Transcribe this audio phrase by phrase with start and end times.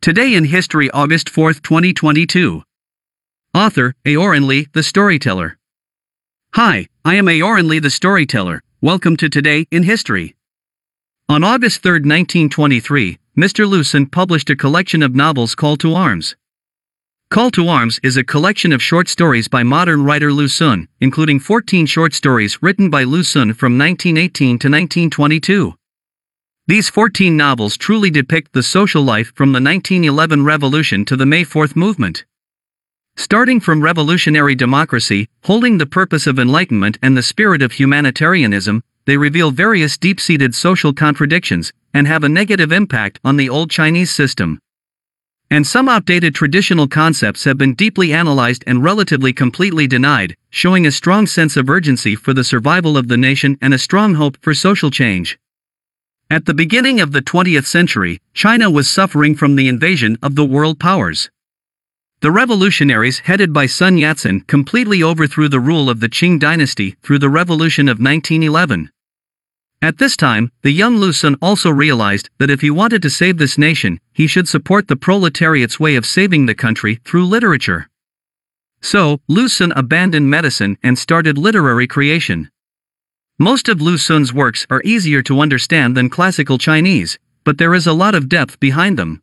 [0.00, 2.62] Today in History, August 4, 2022.
[3.54, 5.58] Author, Aoran Lee, the Storyteller.
[6.54, 8.62] Hi, I am Aoran Lee, the Storyteller.
[8.80, 10.36] Welcome to Today in History.
[11.28, 13.68] On August 3, 1923, Mr.
[13.68, 16.36] Lu Xun published a collection of novels called To Arms.
[17.28, 21.40] Call to Arms is a collection of short stories by modern writer Lu Xun, including
[21.40, 25.74] 14 short stories written by Lu Xun from 1918 to 1922.
[26.68, 31.44] These 14 novels truly depict the social life from the 1911 revolution to the May
[31.44, 32.24] 4th movement.
[33.14, 39.16] Starting from revolutionary democracy, holding the purpose of enlightenment and the spirit of humanitarianism, they
[39.16, 44.10] reveal various deep seated social contradictions and have a negative impact on the old Chinese
[44.10, 44.58] system.
[45.48, 50.90] And some outdated traditional concepts have been deeply analyzed and relatively completely denied, showing a
[50.90, 54.52] strong sense of urgency for the survival of the nation and a strong hope for
[54.52, 55.38] social change.
[56.28, 60.44] At the beginning of the 20th century, China was suffering from the invasion of the
[60.44, 61.30] world powers.
[62.18, 67.20] The revolutionaries headed by Sun Yat-sen completely overthrew the rule of the Qing dynasty through
[67.20, 68.90] the revolution of 1911.
[69.80, 73.38] At this time, the young Lu Xun also realized that if he wanted to save
[73.38, 77.88] this nation, he should support the proletariat's way of saving the country through literature.
[78.80, 82.50] So, Lu Xun abandoned medicine and started literary creation.
[83.38, 87.86] Most of Lu Xun's works are easier to understand than classical Chinese, but there is
[87.86, 89.20] a lot of depth behind them.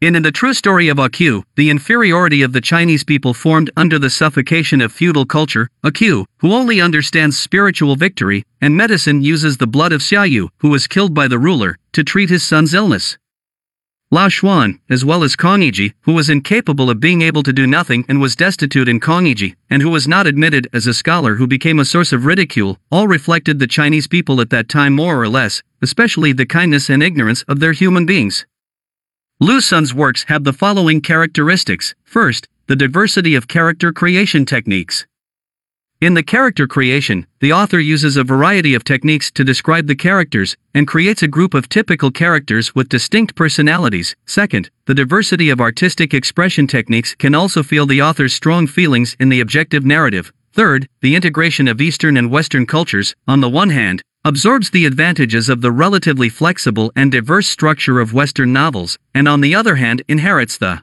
[0.00, 1.10] In In the True Story of A
[1.56, 5.90] the inferiority of the Chinese people formed under the suffocation of feudal culture, A
[6.38, 10.86] who only understands spiritual victory, and medicine uses the blood of Xia Yu, who was
[10.86, 13.18] killed by the ruler, to treat his son's illness.
[14.12, 17.66] Lao Xuan, as well as Kong Yiji, who was incapable of being able to do
[17.66, 21.34] nothing and was destitute in Kong Yiji, and who was not admitted as a scholar
[21.34, 25.20] who became a source of ridicule, all reflected the Chinese people at that time more
[25.20, 28.46] or less, especially the kindness and ignorance of their human beings.
[29.40, 31.96] Lu Xun's works have the following characteristics.
[32.04, 35.04] First, the diversity of character creation techniques.
[35.98, 40.54] In the character creation, the author uses a variety of techniques to describe the characters
[40.74, 44.14] and creates a group of typical characters with distinct personalities.
[44.26, 49.30] Second, the diversity of artistic expression techniques can also feel the author's strong feelings in
[49.30, 50.34] the objective narrative.
[50.52, 55.48] Third, the integration of Eastern and Western cultures, on the one hand, absorbs the advantages
[55.48, 60.02] of the relatively flexible and diverse structure of Western novels, and on the other hand,
[60.08, 60.82] inherits the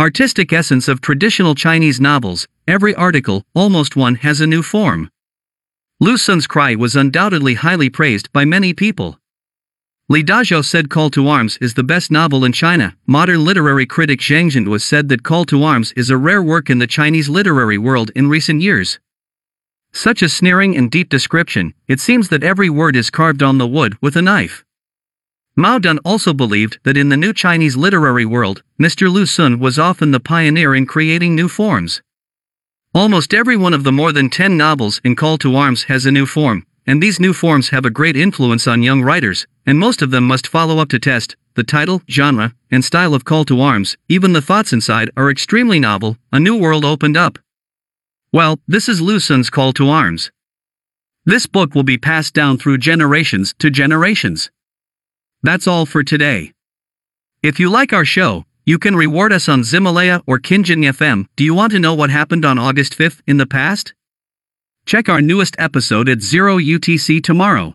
[0.00, 5.10] artistic essence of traditional Chinese novels, every article, almost one, has a new form.
[6.00, 9.18] Lu Xun's Cry was undoubtedly highly praised by many people.
[10.08, 12.96] Li Dazhao said Call to Arms is the best novel in China.
[13.06, 16.78] Modern literary critic Zheng Zhenduo said that Call to Arms is a rare work in
[16.78, 18.98] the Chinese literary world in recent years.
[19.92, 23.66] Such a sneering and deep description, it seems that every word is carved on the
[23.66, 24.64] wood with a knife.
[25.60, 29.12] Mao Dun also believed that in the new Chinese literary world, Mr.
[29.12, 32.00] Lu Xun was often the pioneer in creating new forms.
[32.94, 36.10] Almost every one of the more than 10 novels in Call to Arms has a
[36.10, 40.00] new form, and these new forms have a great influence on young writers, and most
[40.00, 43.60] of them must follow up to test the title, genre, and style of Call to
[43.60, 47.38] Arms, even the thoughts inside are extremely novel, a new world opened up.
[48.32, 50.30] Well, this is Lu Xun's Call to Arms.
[51.26, 54.50] This book will be passed down through generations to generations.
[55.42, 56.52] That's all for today.
[57.42, 61.26] If you like our show, you can reward us on Ximalaya or Qingting FM.
[61.36, 63.94] Do you want to know what happened on August 5th in the past?
[64.84, 67.74] Check our newest episode at 0 UTC tomorrow.